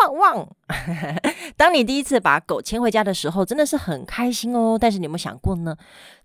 [0.00, 0.48] 汪汪！
[1.56, 4.78] 当你第一次把狗牵回家的时候，真的是很开心哦。
[4.80, 5.76] 但是你有没有想过呢？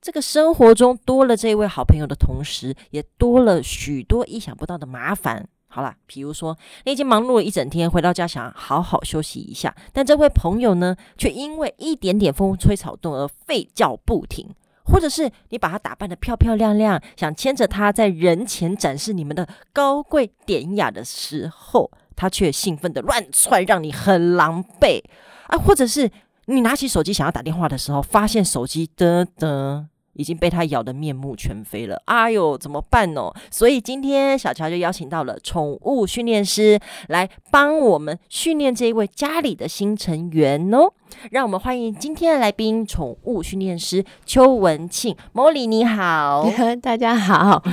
[0.01, 5.47] 这个生活中多了这一位好朋友的同时，也多了许多意想不到的麻烦。
[5.67, 14.53] 好啦，比如说你已经忙碌了一整天，回到家想好好休息一下，但这位朋友呢，却因为一点点风吹草动而吠叫不停。
[14.85, 25.01] 或者是你把她打扮得漂漂亮亮，想牵着她在人前展示你们的高贵典雅的时候，他却兴奋的乱窜，让你很狼狈
[25.47, 25.57] 啊！
[25.57, 26.09] 或者是
[26.45, 29.87] 你拿起手机想要打电话的时候，发现手机的的。
[30.15, 33.33] 已经被他咬得面目全非了，哎呦，怎么办呢？
[33.49, 40.93] 所以今天小乔就邀请到了宠物训练师来帮我们训练这一位家里的新成员哦。
[41.31, 45.15] 让我们欢迎今天的来宾——宠物训练师邱文庆。
[45.33, 46.47] Molly 你好，
[46.81, 47.63] 大家好。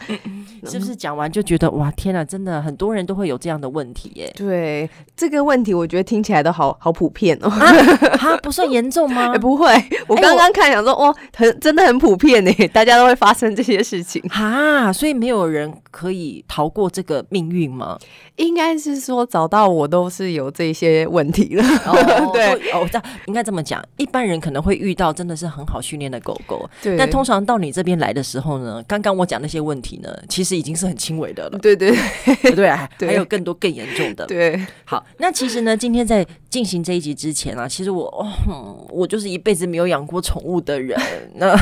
[0.64, 4.32] 是不是讲完就觉得哇，天哪，真的很多人都会有这样的问题耶？
[4.38, 7.50] 对，这个问题我觉得听起来都好好普遍哦。
[7.50, 9.32] 啊，不算严重吗？
[9.32, 9.72] 欸、不会，
[10.06, 11.82] 我刚刚看想说，哇，很真的。
[11.82, 17.98] 很普遍呢，大家都会发生这些事情哈，所以没有人可以逃过这个命运吗？
[18.36, 21.64] 应该是说找到我都是有这些问题了。
[21.86, 26.96] 哦、对，哦，这应该这么讲，一般人可能会遇到真的是很好训练的狗狗，对。
[26.96, 31.58] 但通常到你这边来的时候呢，刚刚我讲那些问题呢，其实已经是很轻微的了。
[31.58, 31.94] 对对
[32.42, 34.26] 对，对啊，还有更多更严重的。
[34.28, 38.04] 对，好，那其实呢，今天在进行这一集之前啊，其实我
[38.48, 40.98] 哦，我就是一辈子没有养过宠物的人，
[41.34, 41.52] 那。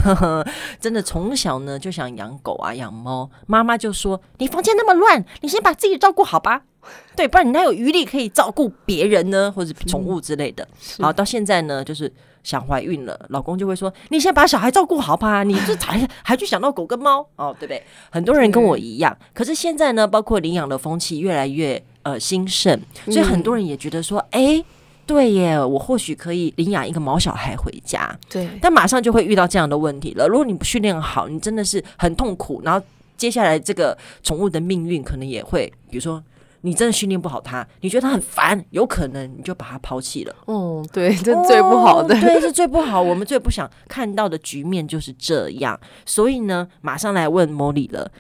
[0.80, 6.62] 真的从小呢就想养狗啊养猫，妈妈就说，你房间那么乱，你先把自己照顾好吧，
[7.16, 10.66] 对，不然你哪有余力可以照顾别人呢，或者宠物之类的。
[10.98, 17.82] 好，到现在呢，就是想怀孕了，老公就会说，你先把小孩照顾好吧，你这才还去想到狗跟猫哦，对不对？
[18.10, 24.64] 很多人跟我一样，可是现在呢，包括领养的风气越来越呃兴盛，所以很多人也觉得说，哎、欸。
[25.06, 28.16] 对耶，我或许可以领养一个毛小孩回家。
[28.28, 30.28] 对，但马上就会遇到这样的问题了。
[30.28, 32.62] 如果你不训练好，你真的是很痛苦。
[32.64, 32.80] 然后
[33.16, 36.22] 接下来这个宠物的命运可能也会，比如说
[36.62, 40.34] 你真的训练不好它，你觉得它很烦，有可能你就把它抛弃了。
[40.46, 43.00] 哦，对，这最不好的，哦、对，是最不好。
[43.00, 45.78] 我们最不想看到的局面就是这样。
[46.04, 48.10] 所以呢，马上来问 Molly 了。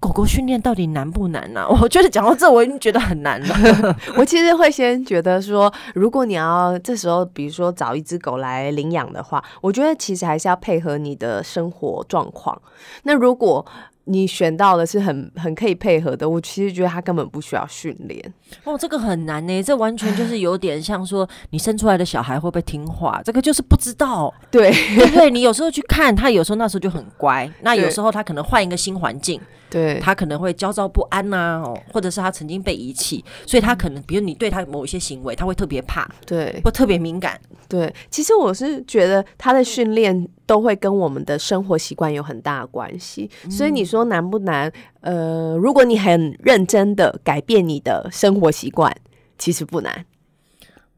[0.00, 1.68] 狗狗训练到底难不难呢、啊？
[1.80, 3.96] 我觉得讲到这，我已经觉得很难了。
[4.18, 12.60] 我其实会先觉得说，如果你要这时候，比如说找一只狗来领养的话，我觉得其实还是要配合你的生活状况。
[13.04, 13.64] 那如果
[14.08, 18.34] 你选到的是很很可以配合的，我其实觉得他根本不需要训练。
[18.64, 24.32] 哦，这个很难呢，这完全就是 有点像说你生出来的小孩会不会听话，这个就是不知道。
[24.50, 24.72] 对，
[25.12, 25.30] 对？
[25.30, 29.40] 你有时候去看他，有时候那时候就很乖，那有时候他可能换一个新环境。
[29.70, 37.38] 对，他可能会焦躁不安呐、啊，哦，或者是他曾经被遗弃，所以他可能，比如你对他某一些行为，他会特别怕，对，或特别敏感。
[37.68, 44.72] 对，其实我是觉得他的训练都会跟我们的生活习惯有很大的关系，嗯，所以你说难不难？
[45.00, 48.94] 呃，如果你很认真的改变你的生活习惯，
[49.36, 50.04] 其实不难。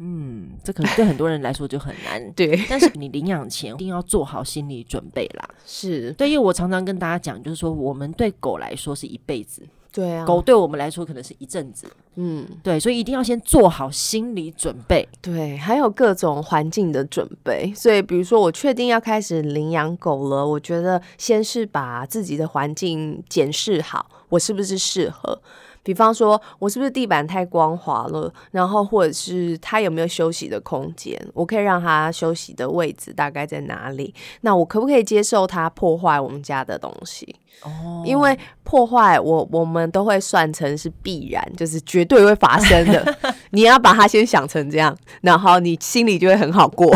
[0.03, 2.21] 嗯，这可能对很多人来说就很难。
[2.33, 5.47] 对，但是你领养前一定要做好心理准备啦。
[5.66, 9.62] 是对，因为我常常跟大家讲，就是说我们对狗来说是一辈子，
[9.93, 11.87] 对啊，狗对我们来说可能是一阵子。
[12.16, 15.06] 嗯，对，所以一定要先做好心理准备。
[15.21, 17.72] 对，还有各种环境的准备。
[17.75, 25.41] 所以，比如说我确定要开始领养狗了，我觉得先是把自己的环境检视好，我是不是适合。
[25.82, 28.32] 比方说，我是不是地板太光滑了？
[28.50, 31.18] 然后，或者是他有没有休息的空间？
[31.32, 34.14] 我可以让他休息的位置大概在哪里？
[34.42, 37.34] 那我可不可以接受他破坏我们家的东西？
[37.62, 43.16] 哦，因为破坏我我们都会算成是必然，就是绝对会发生的。
[43.50, 46.86] 你要把它先想成这样，然后你心里就会很好过。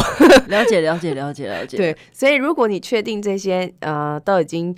[0.48, 1.76] 了解，了解，了解，了解。
[1.78, 4.76] 对，所以如果你确定这些呃都已经。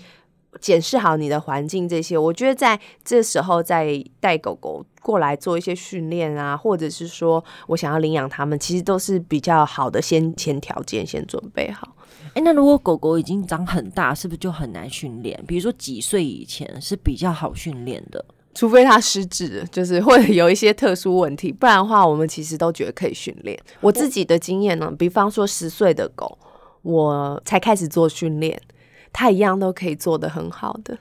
[0.61, 11.94] 检视好你的环境，这些我觉得在这时候再带狗狗过来做一些训练啊，或者是说我想要领养它们，其实都是比较好的先前条件，先准备好。
[12.35, 15.43] 诶，那如果狗狗已经长很大，是不是就很难训练？
[15.47, 18.25] 比如说几岁以前是比较好训练的？
[18.55, 23.59] 除非它失智，就是会有一些特殊问题，不然的话，我们其实都觉得可以训练。
[23.81, 26.38] 我自己的经验呢，比方说十岁的狗，
[26.81, 28.59] 我才开始做训练。
[29.17, 30.95] 他一样都可以做得很好的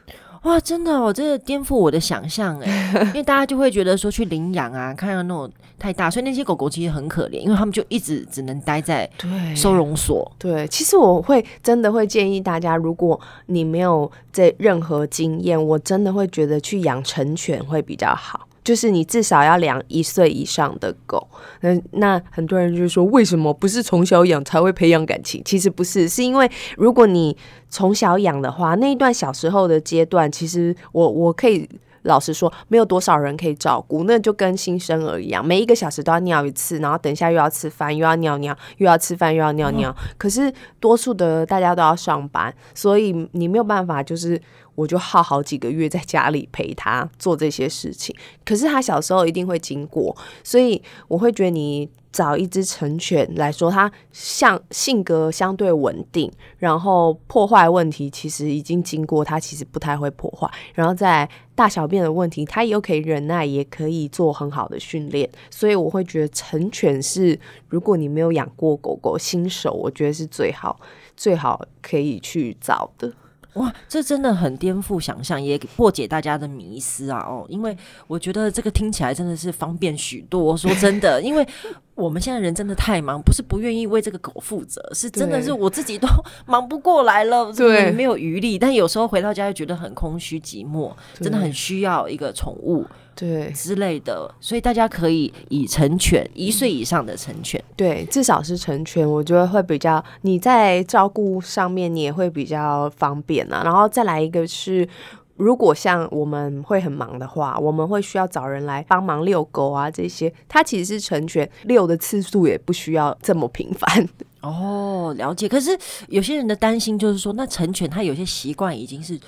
[0.44, 9.10] 哇，真的，哦，我真的颠覆我的想象哎， 因为大家就会觉得说去领养啊，看到那种太大，所以那些狗狗其实很可怜，因为他们就一直只能待在
[9.56, 10.32] 收容所。
[10.38, 18.48] 对，对，其实我会真的会建议大家，如果你没有这任何经验，我真的会觉得去养成犬会比较好。
[18.66, 21.26] 就是你至少要养一岁以上的狗，
[21.62, 25.40] 那那很多人就说，为什么不是从小养才会培养感情？
[25.46, 27.38] 其实不是，是因为如果你
[27.70, 31.70] 从小养的话，那一段小时候的阶段，其实我我可以
[32.02, 39.96] 老实说，没有多少人可以照顾，那就跟新生儿一样，每一个小时都要尿一次，然后等一下又要吃饭，又要尿尿，又要吃饭，又要尿尿。
[40.18, 44.42] 可是多数的大家都要上班，所以你没有办法就是。
[44.76, 67.38] 我就耗好几个月在家里陪他做这些事情，可是他小时候一定会经过，所以我会觉得你找一只成犬来说，它像性格相对稳定，然后破坏问题其实已经经过，它其实不太会破坏，然后在大小便的问题，它又可以忍耐，也可以做很好的训练，所以我会觉得成犬是，
[67.68, 70.80] 如果你没有养过狗狗，新手我觉得是最好
[71.18, 73.12] 最好可以去找的。
[73.56, 77.20] 哇，这真的很颠覆想象，也破解大家的迷思啊！
[77.28, 77.76] 哦，因为
[78.08, 80.56] 我觉得这个听起来真的是方便许多。
[80.56, 81.48] 说真的，因为
[81.96, 86.08] 我们现在人真的太忙，不是不愿意为这个狗负责，是真的是我自己都
[86.46, 88.60] 忙不过来了，对，没有余力。
[88.60, 92.86] 但有时候回到家又觉得很空虚寂寞，真的很需要一个宠物。
[93.18, 103.62] 对之类的，所以大家可以以成犬一岁以上的成犬，对，至少是成犬，我觉得会比较你在照顾上面你也会比较方便啊。
[103.64, 104.86] 然后再来一个是，
[105.36, 114.10] 如果像我们会很忙的话，我们会需要找人来帮忙遛狗啊这些，它其实是成犬，遛的次数也不需要这么频繁。
[114.42, 115.48] 哦，了解。
[115.48, 115.78] 可是
[116.08, 119.20] 有些人的担心就是说，那成犬它有些习惯已经是。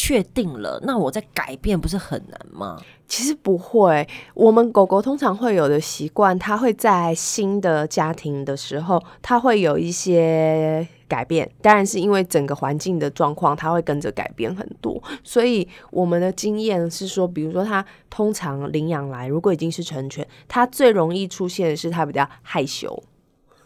[0.00, 2.80] 确定了，那我在改变不是很难吗？
[3.08, 11.50] 其实不会，我们狗狗通常会有的习惯，它会在新的家庭的时候，它会有一些改变。
[11.60, 15.02] 当然是因为整个环境的状况，它会跟着改变很多。
[15.24, 23.02] 所以我们的经验是说，比如说它通常领养来，如果已经是成犬，它最容易出现的是它比较害羞，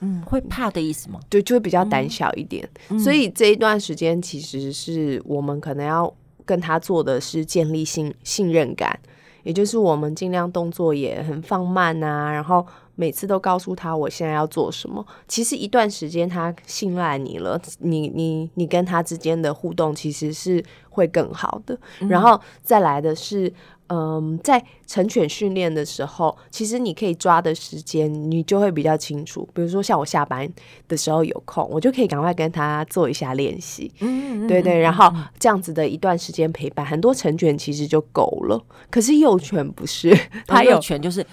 [0.01, 1.21] 嗯，会怕的意思吗？
[1.29, 2.67] 对，就会比较胆小一点。
[2.89, 6.15] 嗯，所以这一段时间其实是我们可能要。
[6.45, 8.99] 跟他做的是建立信信任感，
[9.43, 15.05] 也就是我们尽量动作也很放慢啊，然后每次都告诉他我现在要做什么。
[15.27, 21.79] 其实一段时间他信赖你了，你你你跟他之间的互动其实是会更好的。
[22.09, 23.53] 然后再来的是。
[23.95, 29.47] 嗯，在成犬训练的时候，其实你可以抓的时间，你就会比较清楚。
[29.53, 30.51] 比如说，像我下班
[30.89, 33.93] 的时候有空，我就可以赶快跟他做一下练习。
[34.01, 38.59] 嗯，对对，然后这样子的一段时间陪伴，很多成犬其实就够了。
[38.89, 40.17] 可是幼犬不是，
[40.49, 41.27] 它幼犬就是。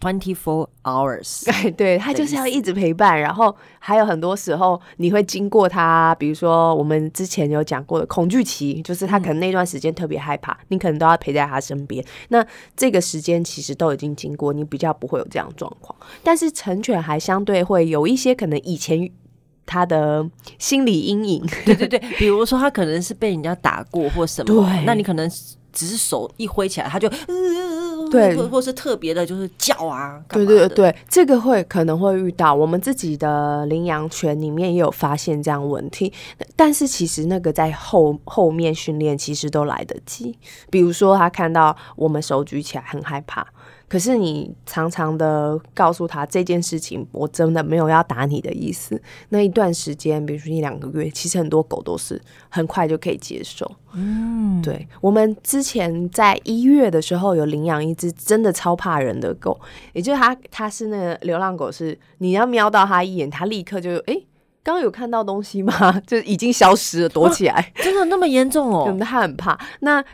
[0.00, 12.02] Twenty four hours，对 对，他就是要一直陪伴，然后还有很多时候你会经过他，比如说我们之前有讲过的恐惧期，就是他可能那段时间特别害怕，你可能都要陪在他身边。
[12.28, 12.42] 那
[12.74, 15.94] 这个时间其实都已经经过，你比较不会有这样状况。
[16.24, 19.10] 但是成犬还相对会有一些可能以前
[19.66, 20.26] 他的
[20.58, 25.30] 心理阴影， 对对对，比如说他可能是被人家打过或什么，对，那你可能
[25.72, 27.06] 只是手一挥起来，他就。
[28.10, 32.54] 对，或或是特别的，就是叫啊，对对对，这个会可能会遇到。
[32.54, 36.12] 我们自己的领养犬里面也有发现这样问题，
[36.56, 40.36] 但是其实那个在后后面训练其实都来得及。
[40.70, 43.46] 比如说，他看到我们手举起来很害怕。
[43.90, 49.02] 可是你常常的告诉他这件事情，我真的没有要打你的意思。
[49.30, 53.68] 那一段时间，比如说一两个月，其实很多狗都是很快就可以接受。
[53.94, 54.86] 嗯，对。
[55.00, 59.60] 我们之前在一月的时候有领养一只真的超怕人的狗，
[59.92, 64.24] 也就是它，它是那个流浪狗，是你要瞄到它一眼，它立刻就诶，
[64.62, 65.72] 刚刚有看到东西吗？
[66.06, 67.54] 就已经消失了，躲起来。
[67.54, 68.94] 啊， 真的那么严重哦？
[69.02, 69.58] 他很怕。
[69.80, 70.04] 那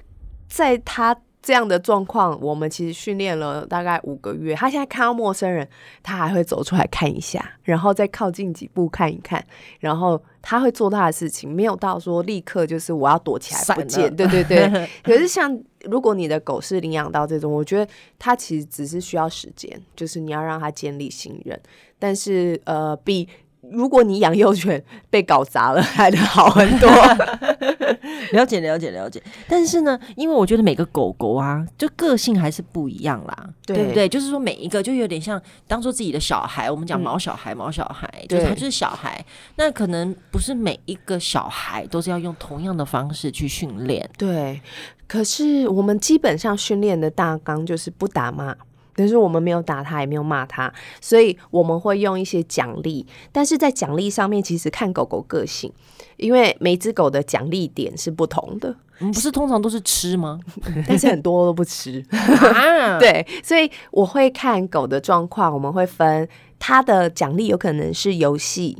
[0.49, 1.15] 在它。
[1.47, 4.53] 这样的状况，我们其实训练了大概五个月。
[4.57, 5.69] 他现在看到陌生人，
[6.03, 9.47] 他还会走出来看一下，然后再靠近几步看一看，
[9.79, 14.13] 然后他会做他的事情，没有到说立刻就是我要躲起来不见。
[14.17, 14.89] 对对对。
[15.05, 17.89] 可是像如果你的狗是领养到这种，我觉得
[18.19, 21.57] 它其实只是需要时间，就是你要让它建立信任。
[21.97, 23.29] 但是呃，比
[23.71, 26.89] 如果你养幼犬被搞砸了，还能好很多。
[28.33, 34.09] 了解了解了解，但是呢，因为我觉得每个狗狗啊，就个性还是不一样啦，对，对不对？
[34.09, 39.25] 就是说每一个就有点像当做自己的小孩，我们讲毛小孩，毛小孩，嗯、就是他就是小孩。
[39.57, 44.61] 那可能不是每一个小孩都是要用同样的方式去训练，对。
[45.07, 48.57] 可是我们基本上训练的大纲就是不打骂。
[48.97, 53.07] 但是我们没有打他，也没有骂他，所以我们会用一些奖励。
[53.31, 55.73] 但是在奖励上面，其实看狗狗个性，
[56.17, 58.75] 因为每只狗的奖励点是不同的。
[58.99, 60.41] 嗯，不是通常都是吃吗？
[60.89, 62.03] 但是很多都不吃。
[62.11, 66.27] 啊、 对，所以我会看狗的状况，我们会分
[66.59, 68.79] 它的奖励，有可能是游戏。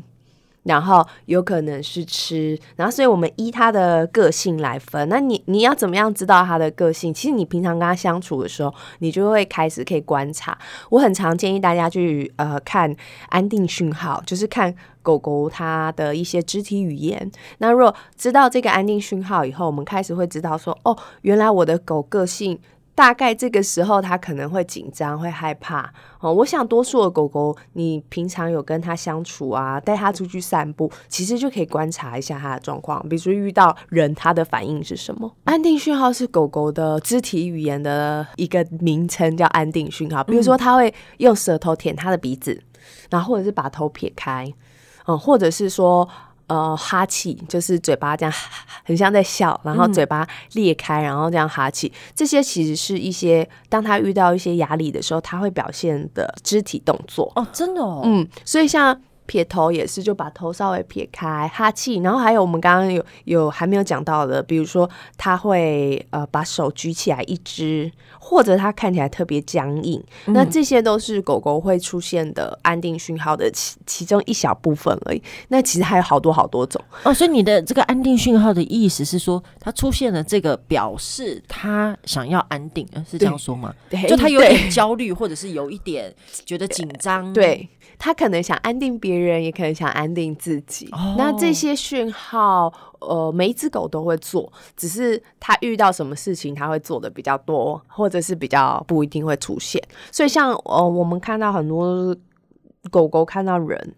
[0.67, 5.09] 然后有可能是吃，然后所以我们依他的个性来分。
[5.09, 7.15] 那你你要怎么样知道他的个性？
[7.15, 10.59] 其实你平常跟他相处的时候，你就会开始可以观察。
[10.91, 12.95] 我很常建议大家去呃看
[13.29, 17.31] 安定讯号，就是看狗狗它的一些肢体语言。
[17.59, 22.59] 那如果知道这个安定讯号以后，我们开始会知道说，哦，原来我的狗个性。
[22.97, 26.33] 大概这个时候，它可能会紧张、会害怕哦。
[26.33, 33.07] 我想，多数的狗狗，你平常有跟它相处啊，带它出去散步，其实就可以观察一下它的状况。
[33.07, 35.31] 比如说遇到人，它的反应是什么？
[35.45, 40.25] 安定讯号是狗狗的肢体语言的一个名称，叫安定讯号。
[40.25, 42.63] 比如说，它会用舌头舔它的鼻子，
[43.11, 44.51] 然后或者是把头撇开，
[45.07, 46.09] 嗯，或者是说。
[46.47, 48.33] 呃，哈气就是嘴巴这样，
[48.85, 51.89] 很像在笑，然后嘴巴裂开，然后这样哈气。
[51.89, 57.33] 嗯、这些其实是一些当他遇到一些压力的时候，他会表现的肢体动作。
[57.37, 58.03] 哦，真的哦。
[58.05, 59.01] 嗯，所以像。
[59.27, 75.23] 撇头也是，就把头稍微撇开，哈气，然后还有我们刚刚有有还没有讲到的，比如说他会呃把手举起来一只，或者他看起来特别僵硬，嗯、那这些都是狗狗会出现的安定讯号的其其中一小部分而已。
[75.49, 77.13] 那其实还有好多好多种哦。
[77.13, 83.75] 所以你的这个安定讯号的意思是说，它出现了这个表示他想要安定，是这样说吗？
[83.91, 86.15] 对，就他有点焦虑，或者是有一点
[86.45, 87.69] 觉得紧张，对。
[87.99, 90.89] 他可能想安定别人，也可能想安定自己。
[90.93, 91.17] Oh.
[91.17, 99.83] 那这些讯号，呃，每一只狗都会做，只是它遇到什么事情，它会做的比较多，或者是比较不一定会出现。
[100.11, 102.15] 所以像，像呃，我们看到很多
[102.91, 103.95] 狗狗看到人，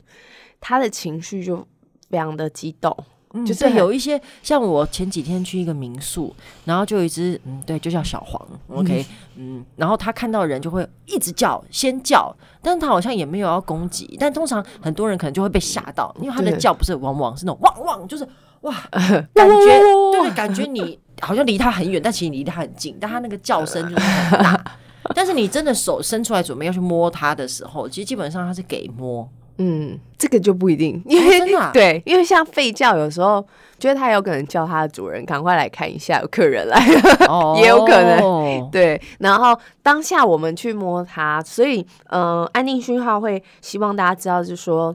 [0.60, 1.66] 它的情绪就
[2.10, 2.96] 非常的激动。
[3.34, 9.04] 嗯，就是有一些像我前几天去一个民宿，然后就有一只，嗯，对，就叫小黄，OK，
[9.36, 18.26] 嗯，嗯，然后他看到人就会一直叫，先叫，但是他好像也没有要攻击，但通常很多人可能就会被吓到，因为他的叫不是汪汪，是那种汪汪，就是
[18.62, 19.80] 哇， 感觉
[20.12, 24.64] 对，感觉你好像离他很远，但其实你离他很近，但他那个叫声就是很大，
[25.14, 29.28] 但是你真的手伸出来准备要去摸它的时候，其实基本上它是给摸。
[29.58, 33.44] 嗯，这个就不一定，因为、哦啊、 对，因为像吠叫，有时候
[33.78, 39.00] 觉得它有可能叫它的主人赶快来看一下，有客人来了，哦、 也有可能对。
[39.18, 44.94] 然后当下我们去摸它，所以嗯、呃，安定讯号会希望大家知道，就是说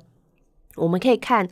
[0.76, 1.48] 我们可以看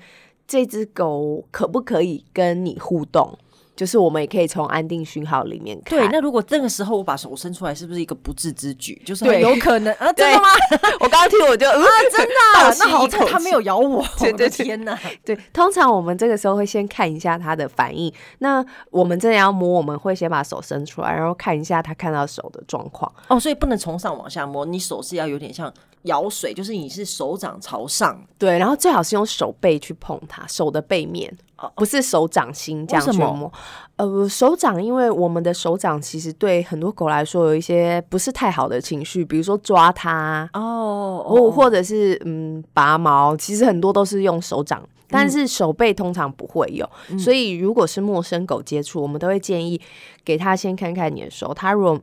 [0.48, 3.38] 这只狗可不可以跟你互动。
[3.76, 5.98] 就是我们也可以从安定讯号里面看。
[5.98, 9.02] 对，那如果这个时候我把手伸出来，是不是一个不智之举？
[9.06, 10.48] 就是有可能啊， 真的吗？
[11.00, 11.74] 我刚刚听我就啊，
[12.12, 14.06] 真的，那好在他没有咬我。
[14.20, 14.98] 对 对，天哪！
[15.26, 18.14] 对，通常我们这个时候会先看一下他的反应。
[18.40, 23.12] 那我们真的要摸，我们会先把手伸出来，然后看一下他看到手的状况。
[23.30, 28.22] 哦，所以不能从上往下摸，你手是要有点像舀水，就是你是手掌朝上。
[28.38, 31.36] 对，然后最好是用手背去碰它，手的背面。
[31.76, 33.54] 不是手掌心这样去摸，
[33.98, 49.80] 呃，手掌，因为我们的手掌其实对很多狗来说有一些不是太好的情绪，比如说抓它哦，或或者是嗯拔毛，其实很多都是用手掌，但是手背通常不会有，嗯、所以如果是陌生狗接触，我们都会建议
[50.26, 52.02] 给他先看看你的手，他如果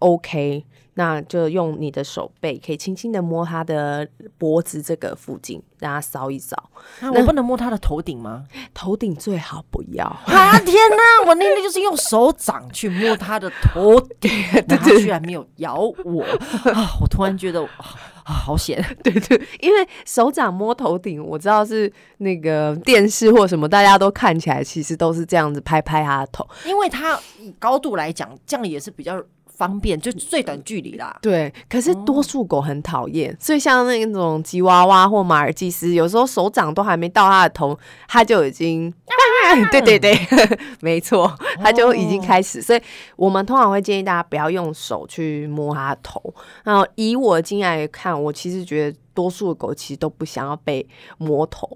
[0.00, 0.66] OK。
[0.98, 6.70] 那就用你的手背，可以轻轻的摸他的脖子这个附近，让它扫一扫。
[7.00, 8.46] 那我不能摸他的头顶吗？
[8.74, 10.04] 头顶最好不要。
[10.04, 11.28] 啊天哪！
[11.28, 14.28] 我那天就是用手掌去摸他的头顶，
[14.66, 16.24] 它居然没有咬我
[16.74, 16.98] 啊！
[17.00, 18.84] 我突然觉得啊，好险！
[19.04, 27.16] 对对，因为手掌摸头顶，我知道是那个电视或什么，大家都看起来其实都是这样子拍拍他的头，因为它
[27.60, 29.22] 高度来讲，这样也是比较。
[29.58, 31.18] 方便，就最短距离啦。
[31.20, 40.16] 对，可是多数狗很讨厌，哦、所以像那种吉娃娃或马尔济斯，有时候手掌都还没到它的头，它就已经，啊、对 对对，
[40.80, 42.60] 没错，它就已经开始。
[42.60, 42.80] 哦、所以
[43.16, 46.22] 我们通常会建议大家不要用手去摸它的头。
[46.62, 50.86] 然后以我的经验来看，我其实觉得多数的狗其实都不想要被
[51.18, 51.68] 摸头。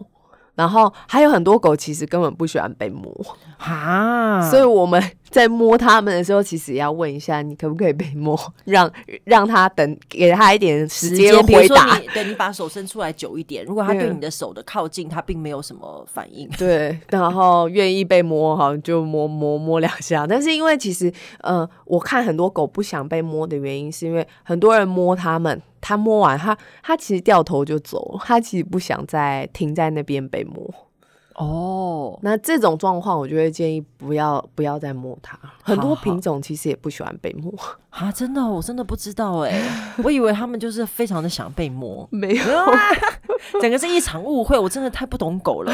[0.54, 3.10] 然后还有很多狗其实根本不喜欢被摸
[3.58, 8.90] 啊，所以我们在摸它们的时候，其实也要问一下你可不可以被摸， 让
[9.24, 11.96] 让它等给它一点时间回答。
[11.98, 20.26] 你对，你把手伸出来久一点，如果它对你的手的靠近，它并没有什么反应， 对，然后愿意被摸好就摸摸摸两下。
[20.26, 25.62] 但是因为其实呃，我看很多狗不想被摸的原因，是因为很多人摸它们。
[25.82, 30.72] 他摸完，他他其实掉头就走，他其实不想再停在那边被摸。
[31.34, 35.38] 哦，那这种状况，我就会建议不要不要再摸它。
[35.62, 37.50] 很多品种其实也不喜欢被摸
[37.88, 39.60] 啊，真的，我真的不知道哎，
[40.04, 42.44] 我以为他们就是非常的想被摸，没有，
[43.60, 45.72] 整个是一场误会，我真的太不懂狗了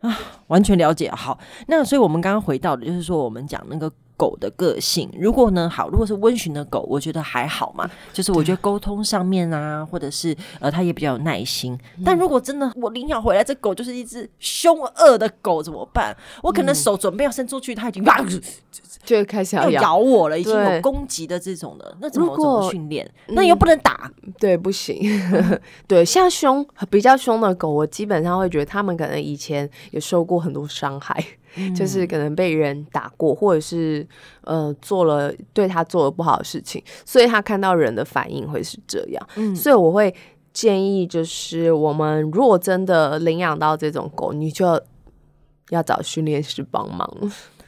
[0.00, 1.10] 啊，完全了解。
[1.10, 1.38] 好，
[1.68, 3.92] 那所以我们刚刚回到的就是说，我们讲那个。
[4.22, 11.76] 狗的个性，如果呢好，如果是温驯的狗，我觉得还好嘛，就是我觉得沟通上面啊，或者是呃，它也比较有耐心。
[11.98, 16.16] 嗯、但如果真的我领养回来这狗就是一只凶恶的狗，怎么办？
[16.40, 18.42] 我可能手准备要伸出去，它已经、嗯、
[19.02, 23.10] 就开始要咬，我了，已经有攻击的这种的，那怎么怎么训练？
[23.30, 25.02] 那又不能打，嗯、对，不行。
[25.88, 31.20] 对，像凶比较凶的狗，我基本上会觉得他们可能以前也受过很多伤害。
[31.74, 34.06] 就是可能被人打过，或者是
[34.42, 39.28] 呃做了对他做了不好的事情，所以他看到人的反应会是这样。
[39.36, 40.14] 嗯，所以我会
[40.52, 44.80] 建议，就是我们如果真的领养到这种狗，你就
[45.70, 47.06] 要找训练师帮忙。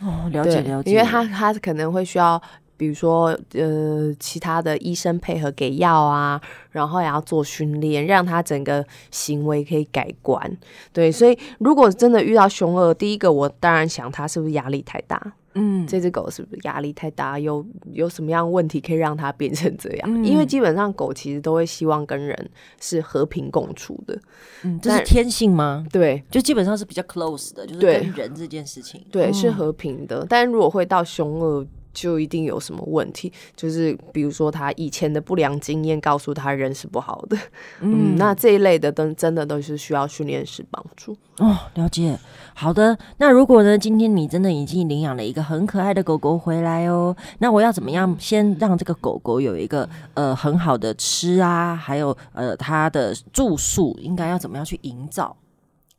[0.00, 2.40] 哦，了解了解，因为他他可能会需要。
[2.76, 6.40] 比如说，呃，其他的医生配合给药啊，
[6.70, 10.58] 然后也要做训练，让他整个行为可以改观。
[10.92, 15.34] 对，所以如果真的遇到凶恶，第一个我当然想他是不是压力太大。
[15.56, 17.38] 嗯，这只狗是不是压力太大？
[17.38, 20.12] 有有什么样问题可以让它变成这样？
[20.12, 22.50] 嗯，因为基本上狗其实都会希望跟人
[22.80, 24.18] 是和平共处的。
[24.64, 25.86] 嗯，这是天性吗？
[25.92, 30.26] 对，就基本上是比较 close 的，就是跟人这件事情，对，对，是和平的。
[30.28, 37.36] 但如果会到凶恶，就一定有什么问题，就是比如说他以前的不良经验告诉他人是不好的，
[37.80, 41.56] 嗯，嗯，那这一类的都真的都是需要训练师帮助哦。
[41.74, 42.18] 了解，
[42.52, 42.98] 好的。
[43.18, 55.36] 那如果呢，今天你真的已经领养了一个很可爱的狗狗回来哦，那我要怎么样先让这个狗狗有一个呃很好的吃啊，还有呃它的住宿应该要怎么样去营造？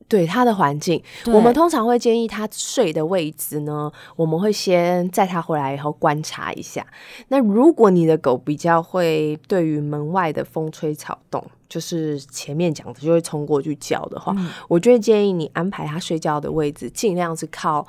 [0.08, 6.86] 对它的环境，我们通常会建议它睡的位置呢，我们会先载它回来以后观察一下。
[7.30, 17.86] 那如果你的狗比较会对于门外的风吹草动，就是前面讲的就会冲过去叫的话，嗯、我就会建议你安排它睡觉的位置，尽量是靠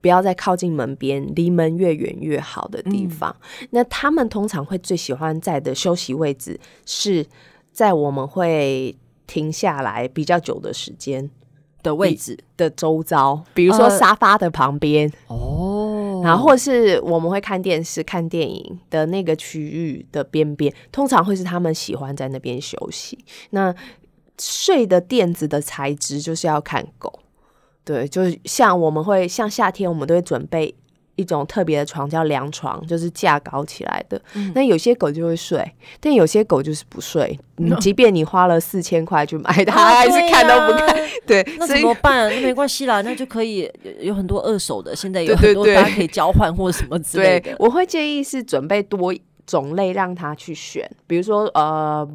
[0.00, 3.34] 不要再靠近门边，离门越远越好的地方。
[3.62, 7.26] 嗯、那他们通常会最喜欢在的休息位置是
[7.72, 11.28] 在我们会停下来比较久的时间
[11.88, 23.18] 的位置的周遭，比如说沙发的旁边哦，然后或是我们会看电视、看电影的那个区域的边边，通常会是他们喜欢在那边休息。
[23.50, 23.74] 那
[24.38, 27.20] 睡的垫子的材质就是要看狗，
[27.84, 30.74] 对，就是像我们会像夏天，我们都会准备。
[31.18, 34.18] 一种特别的床叫凉床，就是架高起来的。
[34.34, 35.68] 嗯、那有些狗就会睡，
[36.00, 37.38] 但有些狗就是不睡。
[37.58, 40.96] 嗯，即便你花了四千块去买它，它还是看都不看。
[41.26, 42.30] 对，那怎么办？
[42.30, 43.68] 那没关系啦，那就可以
[44.00, 47.50] 有很多二手的，现在有 很多大家可以交换或什么之类的。
[47.50, 49.12] 对，我会建议是准备多
[49.44, 52.08] 种类让它去选，比如说呃。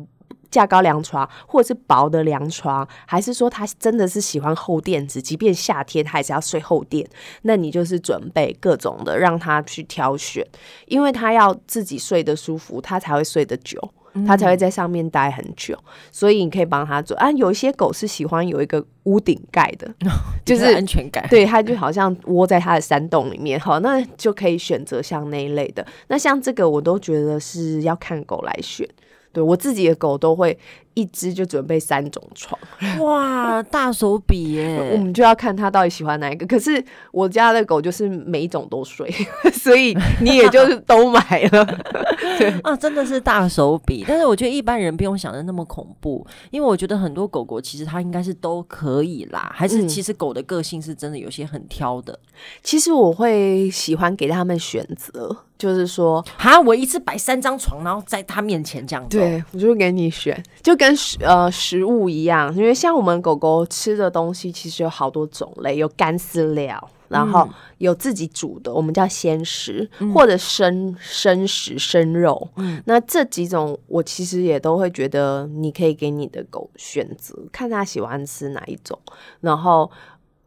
[0.54, 7.06] 架高凉床，或者是薄的凉床，还是说他真的是喜欢厚垫子，即便夏天他还是要睡厚垫，
[7.42, 10.46] 那你就是准备各种的让他去挑选，
[10.86, 13.80] 因为他要自己睡得舒服，他才会睡得久，
[14.28, 17.32] 他才会在上面待很久，嗯、所以你可以帮他做啊。
[17.32, 19.92] 有一些狗是喜欢有一个屋顶盖的，
[20.46, 25.84] 就是安全感，对，它就好像窝在它的山洞里面，好，那就可以选择像那一类的。
[26.10, 28.88] 那像这个，我都觉得是要看狗来选。
[29.34, 30.58] 对，我自己的狗都会
[30.94, 32.60] 一只就准备三种床，
[33.00, 34.78] 哇，大手笔耶！
[34.94, 36.46] 我们就要看他到底喜欢哪一个。
[36.46, 39.10] 可是我家的狗就是每一种都睡，
[39.54, 41.66] 所以你也就是都买了。
[42.38, 44.06] 对啊，真的是大手笔。
[44.08, 49.52] 但是我觉得一般人不用想的那么恐怖，因为我觉得很多狗狗其实它应该是都可以啦。
[49.54, 52.18] 还是其实狗的个性是真的有些很挑的。
[52.62, 55.36] 其实我会喜欢给他们选择。
[55.56, 59.18] 就是说，哈，我一次摆三张床，然后在他面前这样子。
[59.18, 72.50] 对，我就给你选，就跟食呃食物一样，因为像我们狗狗吃的东西，其实有好多种类，有干饲料，然后有自己煮的，我们叫鲜食，嗯、或者生生食生肉。
[72.58, 79.00] 嗯，那这几种我其实也都会觉得，你可以给你的狗选择，看它喜欢吃哪一种，
[79.40, 79.90] 然后。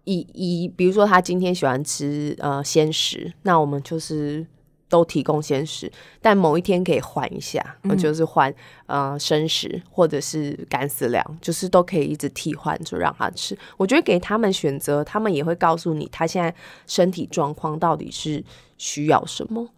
[0.08, 4.46] 以以，比如说他今天喜欢吃呃鲜食，那我们就是
[4.88, 8.52] 都提供鲜食，但某一天可以换一下，嗯、就是换
[8.86, 13.56] 呃生食或者是干饲料，就是都可以一直替换，就让他吃。
[13.76, 16.54] 我觉得给他们选择，他们也会告诉你他现在
[16.86, 18.42] 身体状况到底是
[18.78, 19.68] 需要什么。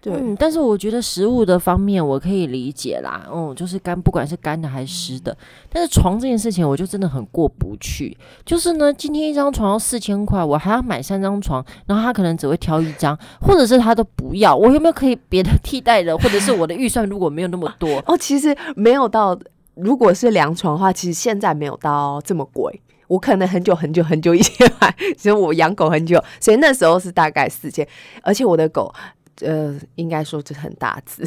[0.00, 5.36] 对、嗯，但是我觉得食物的方面我可以理解啦，嗯，就是干，不管是干的还是湿的。
[5.68, 8.16] 但是床这件事情，我就真的很过不去。
[8.44, 14.54] 就是呢，今天一张床要四千块，我还要买三张床，然后他可能只会挑一张，或者是他都不要。
[14.54, 16.16] 我有没有可以别的替代的？
[16.16, 18.02] 或者是我的预算如果没有那么多？
[18.06, 19.36] 哦，其实没有到，
[19.74, 22.80] 如果是凉床的话，其实现在没有到这么贵。
[23.08, 27.88] 我可能很久很久很久以前买，其实我养狗很久，所以那时候是大概四千，
[28.22, 28.92] 而且我的狗。
[29.40, 31.22] 呃，应该说这很大只，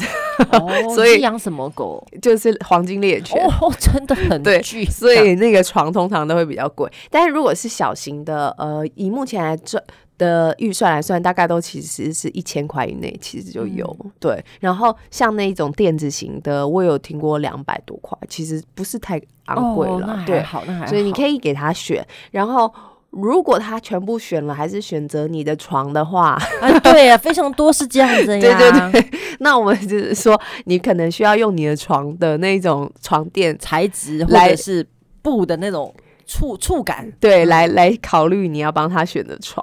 [0.52, 2.04] 哦、 所以养什么狗？
[2.20, 6.90] 就是黄金猎犬哦，真的很巨，所以那个床通常都会比较贵。
[7.10, 9.82] 但是如果是小型的，呃，以目前来这
[10.18, 14.44] 的预算来算，大概都其实是一千块以内，其实就有、嗯、对。
[14.60, 20.86] 然后像那一种电子型的，我有听过两百多块，其实不是太昂贵了，哦、对，好，那还好。
[20.86, 22.72] 所以你可以给他选，然后。
[23.12, 26.30] 如果他全部选了，还是选择你的床的话，
[26.62, 28.40] 啊，对啊， 非常多是这样子呀。
[28.40, 34.86] 对对 对， 那我们就是说，你可能需要用你的床的那种床垫材质，或者是
[35.20, 35.94] 布的那种
[36.26, 39.62] 触触感，对，来来考虑你要帮他选的床，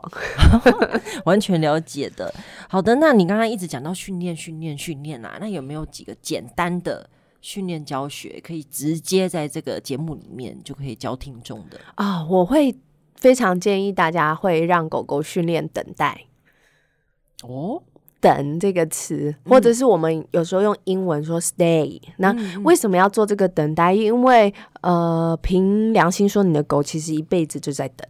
[1.25, 2.31] 完全了解的。
[2.67, 7.09] 好的，那你刚刚一直讲到训练、训练、训练啊，那有没有几个简单的
[7.41, 12.23] 训练教学，可以直接在这个节目里面就可以教听众的啊？
[12.29, 12.75] 我会。
[13.19, 16.25] 非常建议大家会让狗狗训练等待
[17.43, 17.82] 哦，
[18.21, 22.01] 等这个词，或者是我们有时候用英文说 stay。
[22.17, 23.93] 那为什么要做这个等待？
[23.93, 28.08] 因为呃，凭良心说，你的狗其实一辈子就在等，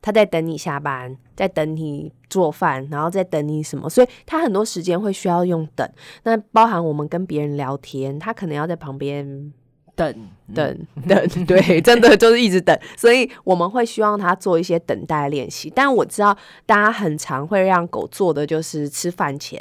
[0.00, 5.86] 它在等你下班，在等你做饭，然后在等你什么，所以它很多时间会需要用等。
[6.22, 9.52] 那包含我们跟别人聊天，它可能要在旁边。
[9.98, 15.68] 等等等，对，真的 就是一直等，所以我们会希望他做一些等待练习。
[15.74, 19.60] 但我知道大家很常会让狗做的就是吃饭前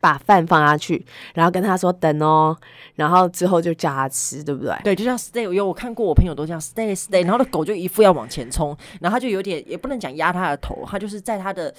[0.00, 2.56] 把饭放下去，然后跟他说等哦，
[2.96, 4.74] 然后之后就叫他吃，对不对？
[4.82, 11.72] 对，就像 stay，有我看过我朋友都这样 stay stay，然后的狗就一副要往前冲，然后他就有点也不能讲压他的头，他就是在他的。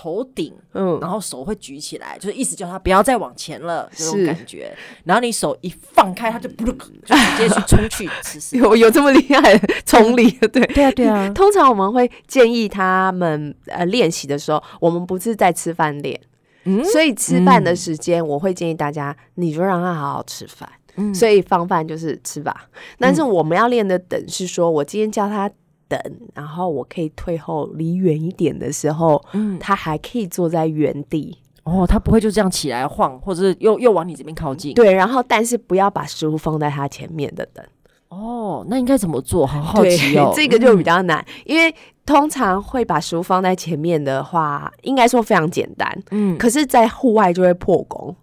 [0.00, 4.72] 头顶，嗯，然后手会举起来，就是意思叫他不要再往前了，这种感觉。
[5.02, 8.56] 然后你手一放开，他就不 就直接去冲去吃。
[8.56, 10.30] 有有这么厉害的 冲力？
[10.30, 11.28] 对对啊对啊。
[11.34, 16.20] 通常我们会建议他们呃练习的时候，我们不是在吃饭练，
[16.62, 20.68] 嗯，所以吃饭的时间我会建议大家，你就让他好好吃饭。
[20.94, 22.68] 嗯，所以放饭就是吃吧。
[23.00, 25.50] 但是我们要练的等是说我今天教他。
[25.88, 25.98] 等，
[26.34, 34.74] 然后我可以退后离远一点的时候，嗯，他还可以坐在原地哦，他不会就这样起来晃，或者是又又往你这边靠近。
[34.74, 37.64] 对，然后但是不要把食物放在他前面的等。
[38.08, 39.46] 哦，那应该怎么做？
[39.46, 41.74] 好好奇哦， 这个就比较难，嗯，因为
[42.06, 48.16] 通常会把食物放在前面的话，应该说非常简单，嗯，可是，在户外就会破功。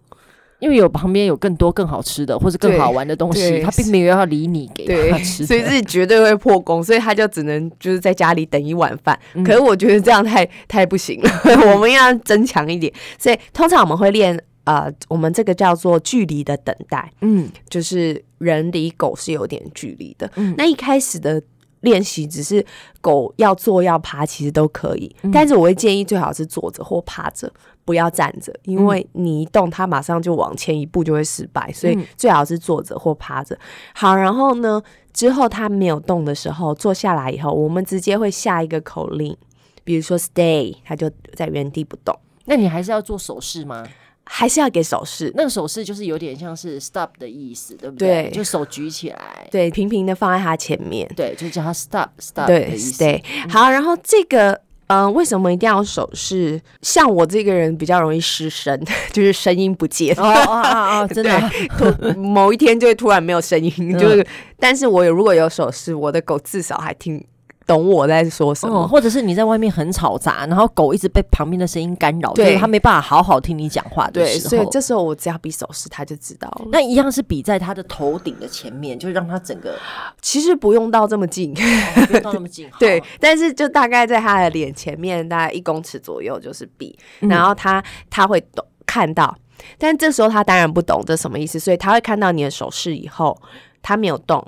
[0.65, 9.15] 因为有旁边有更多更好吃的或者更好玩的东西，他并没有要理你给他吃，所以自己绝对会破功，所以他就只能就是在家里等一碗饭。
[9.35, 11.29] 嗯、可是我觉得这样太太不行了，
[11.71, 12.91] 我们要增强一点。
[13.19, 20.27] 所以通常我们会练呃，我们这个叫做距离的等待，嗯，就是人离狗是有点距离的。
[20.35, 21.39] 嗯，那一开始的。
[21.85, 22.65] 练习只是
[22.99, 25.15] 狗要坐要趴，其实都可以。
[25.21, 27.49] 嗯、但是我会建议最好是坐着或趴着，
[27.85, 31.71] 不要站着，因为你一动，它马上就往前一步就会失败。
[31.71, 33.57] 所以最好是坐着或趴着。
[33.93, 34.81] 好，然后呢，
[35.13, 39.37] 之后它没有动的时候，坐下来以后，我们直接会下一个口令，
[39.83, 42.13] 比如说 stay，它就在原地不动。
[42.45, 43.87] 那你还是要做手势吗？
[44.25, 48.23] 还是要给手势，那个手势就是有点像是 stop 的意思，对不对？
[48.23, 52.97] 对，就手举起来，对，平平的放在他前面，对，就叫他 stop stop 的意思。
[52.99, 54.51] 对，好，然后这个，
[54.87, 56.59] 嗯、呃，为什么一定要手势？
[56.81, 58.79] 像我这个人比较容易失声，
[59.13, 64.25] 就是声音不见，哦哦哦哦， 真的，某一天就会突然没有声音，就是，
[64.59, 67.23] 但是我有如果有手势，我的狗至少还听。
[67.65, 74.49] 懂我在说什么，哦、或者是你在外面很吵杂，然后狗一直被旁边的声音干扰，对就是它没办法好好听你讲话的时候。
[74.49, 76.67] 对，所以这时候我只要比手势，它就知道了。
[76.71, 79.75] 那一样是比在它的头顶的前面，就让它整个
[80.21, 82.69] 其实不用到这么近，哦、不用到那么近。
[82.79, 89.35] 对，但是就大概在它的脸前面大概一公尺左右就是比，然后它它会懂看到，
[89.79, 93.35] 但这时候它当然不懂这什么意思，所以它会看到你的手势以后，
[93.81, 94.45] 它没有动。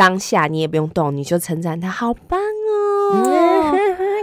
[0.00, 3.76] 当下你也不用动，你就称赞他好棒哦，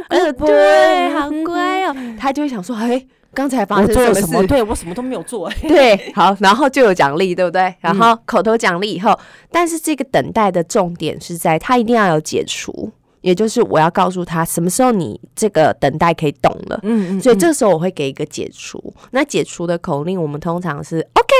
[0.09, 1.95] 呃， 对，好乖哦。
[2.19, 4.21] 他就会想说，哎，刚才发生什么事？
[4.21, 4.47] 什么？
[4.47, 5.47] 对，我什么都没有做。
[5.61, 7.71] 对，好，然后就有奖励，对不对？
[7.79, 9.15] 然后口头奖励以后，
[9.51, 16.79] 但是这个等待的重点是在他一定要有解除，也就是我要告诉他什么时候你这个等待可以懂了。
[16.81, 17.21] 嗯嗯。
[17.21, 18.83] 所以这个时候我会给一个解除。
[19.11, 21.35] 那解除的口令，我们通常是 OK。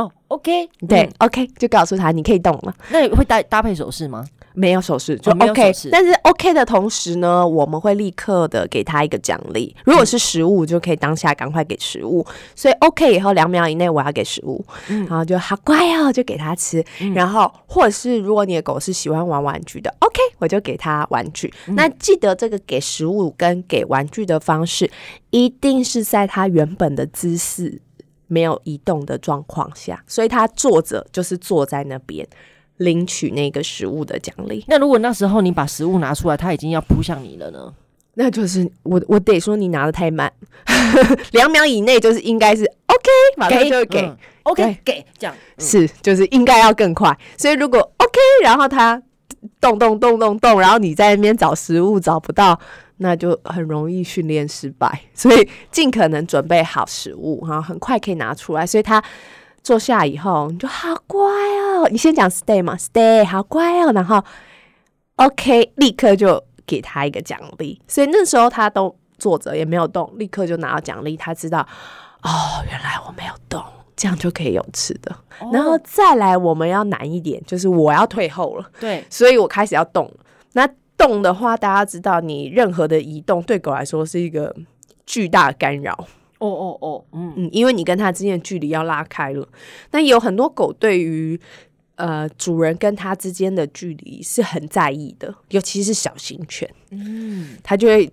[0.00, 2.74] 哦，OK，对，OK，就告诉他你可以动了。
[2.90, 4.24] 那你会搭搭配手势吗？
[4.52, 5.72] 没有手势，就 OK。
[5.92, 9.74] 但是 OK 的同时呢，我们会立刻的给他一个奖励。
[9.84, 12.26] 如果是食物，就可以当下赶快给食物。
[12.56, 16.84] 所以 OK 以后两秒以内我要给食物，然后就好乖哦，就给他吃。
[17.14, 21.52] 然后或者是如果你的狗是喜欢玩玩具的，OK，我就给他玩具。
[21.68, 24.90] 那记得这个给食物跟给玩具的方式，
[25.30, 27.80] 一定是在它原本的姿势。
[28.30, 32.24] 没有移动的状况下，所以他坐着就是坐在那边
[32.76, 34.64] 领取那个食物的奖励。
[34.68, 37.74] 那如果那时候你把食物拿出来，他已经要扑向你了呢？
[38.14, 40.32] 那就是我我得说你拿的太慢，
[41.32, 47.18] 两秒以内就是应该是 OK，马上就会给、嗯、OK 给，给这样、嗯、是就是应该要更快。
[47.36, 49.02] 所以如果 OK，然后他
[49.60, 52.58] 动动动动动，然后你在那边找食物找不到。
[53.02, 58.66] 那就很容易训练失败， 所以尽可能准备好食物，然后很快可以拿出来。
[58.66, 59.02] 所以他
[59.62, 61.88] 坐下以后，你就好乖哦。
[61.90, 64.22] 你先讲 stay 嘛，stay 好乖哦，然后
[65.16, 67.80] OK，立刻就给他一个奖励。
[67.88, 71.16] 所以那时候他都坐着也没有动，立刻就拿到奖励。
[71.16, 71.60] 他知道
[72.22, 72.30] 哦，
[72.66, 73.64] 原来我没有动，
[73.96, 75.10] 这样就可以有吃的。
[75.40, 78.70] 哦、然后再来，我们要难一点，就是我要退后了。
[78.78, 80.12] 对，所以我开始要动。
[80.52, 80.68] 那
[81.00, 84.54] 动的话，大家知道，你任何的移动对狗来说是一个
[85.06, 85.92] 巨大的干扰。
[86.38, 89.48] 哦哦哦，嗯嗯，因为你跟它之间的距离要拉开了。
[89.92, 91.38] 那有很多狗对于
[91.96, 98.10] 呃主人跟它之间的距离是很在意的，尤其是小型犬，嗯，它就会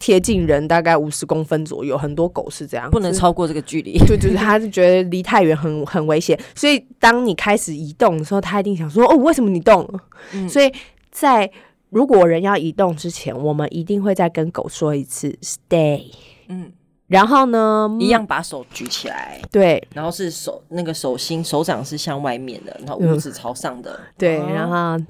[0.00, 1.96] 贴近人大概五十公分左右。
[1.96, 3.96] 很多狗是这样，不能超过这个距离。
[4.06, 10.00] 就就是它是觉得离太远很很危险，所以当你开始移动的时候，它一定想说：“哦，为什么你动了？”
[10.34, 10.72] 嗯，所以
[11.12, 11.48] 在
[11.90, 16.10] 如果人要移动之前，我们一定会再跟狗说一次 “stay”。
[16.48, 16.72] 嗯，
[17.06, 25.02] 然后呢，一样把手举起来，对，然后是手那个手心手掌是向外面的，然后五指朝上的，嗯、对，然后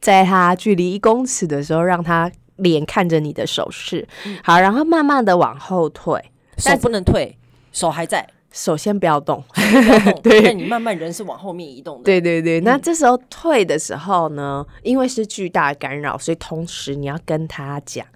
[0.00, 6.22] 在它距离一公尺的时候，让它脸看着你的手势，嗯、好，然后慢慢的往后退，
[6.58, 7.36] 手不能退，
[7.72, 8.26] 手还在。
[8.56, 9.44] 首先不要动，
[10.24, 12.04] 对，那你慢慢人是往后面移动的。
[12.04, 18.06] 对对对，那这时候退的时候呢，因为是巨大的干扰，所以同时你要跟他讲，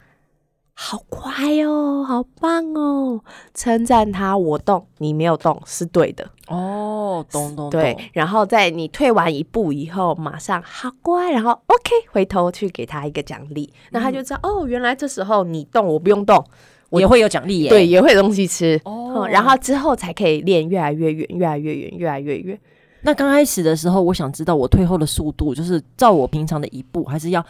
[0.73, 1.31] 好快
[1.63, 3.21] 哦，好棒哦，
[3.53, 6.31] 称赞他，我动，你没有动，是对的。
[6.49, 7.71] 哦，懂懂懂。
[7.71, 16.43] 对，然后在你退完一步以后，马上好乖，然后 OK，回头去给他一个奖励，那他就知道哦，原来这时候你动，我不用动。
[16.91, 22.59] 我也会有奖励耶，对，也会有东西吃哦、嗯，然后之后才可以练越来越远，越来越远，越来越远。
[23.03, 27.43] 那刚开始的时候，我想知道我退后的速度，就是照我平常的一步，还是要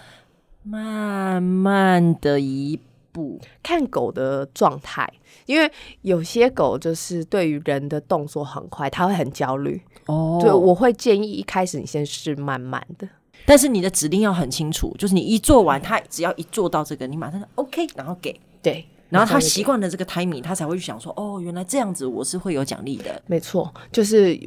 [0.63, 2.79] 慢慢的一
[3.11, 3.41] 步？
[3.63, 5.11] 看狗的状态，
[5.47, 5.69] 因为
[6.03, 10.39] 有些狗就是对于人的动作很快，它会很焦虑哦。
[10.41, 13.09] 对，我会建议一开始你先试慢慢的，
[13.45, 18.87] 但是你的指令要很清楚，就是你一做完，它只要一做到这个，你马上 OK，然后给对。
[19.11, 24.39] 然后他习惯了这个 timing，他才会去想说：“哦，原来这样子我是会有奖励的。”没错，就是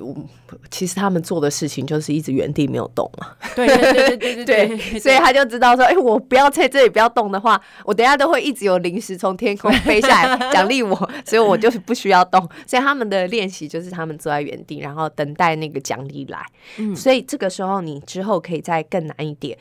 [0.71, 3.27] 其实他们做的事情就是一直原地没有动嘛。
[3.55, 10.95] 对对对对 对对，所以他就知道说：“哎，我不要在这里不要动的话，我等下都会一直有零食从天空 飞下来奖励我，
[11.25, 16.39] 所以我就是不需要动。”所以他们的练习就是他们坐在原地，然后等待那个奖励来。
[16.77, 19.57] 嗯，所以这个时候你之后可以再更难一点，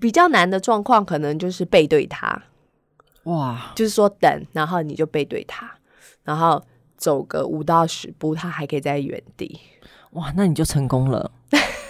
[0.00, 2.42] 比较难的状况可能就是背对他。
[3.24, 5.70] 哇，就是说等，然后你就背对他，
[6.22, 6.62] 然后
[6.96, 9.60] 走个五到十步，他还可以在原地。
[10.12, 11.30] 哇，那你就成功了。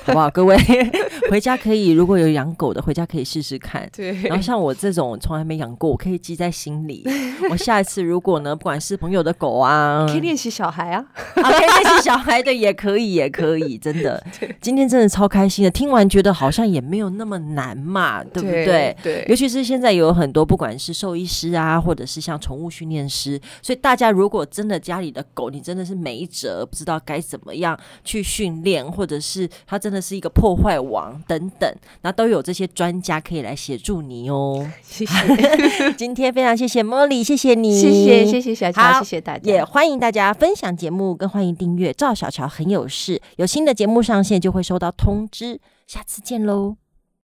[0.05, 0.29] 好不好？
[0.35, 0.57] 各位
[1.31, 3.89] 回家可以，如果有养狗的，回家可以试试看。
[3.95, 4.13] 对。
[4.23, 7.05] 然后像我这种从来没养过，我可以记在心里。
[7.51, 11.05] 我下一次如果呢，不管是朋友的狗啊，可以练习小孩啊，
[11.37, 14.23] 啊，可以练习小孩的也可以，也可以，真的。
[14.61, 18.65] 今天真的超开心的，听完觉得好像也没有那么难嘛，对不对？
[18.65, 18.97] 对。
[19.03, 34.67] 对尤其是现在有很多，不管是兽医师啊，或者是像宠物训练师，所以大家如果真的家里的狗，你真的是没辙，不知道该怎么样去训练，或者是它真的是一个破坏王等等，那都有这些专家可以来协助你哦。
[34.83, 46.84] 谢谢， 今天非常谢谢茉莉，谢谢你，谢谢谢谢小乔，谢谢大家，也欢迎大家分享节目，跟欢迎订阅赵小乔很有事，有新的节目上线就会收到通知，下次见喽。